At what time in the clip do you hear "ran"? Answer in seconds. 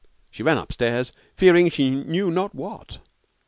0.41-0.57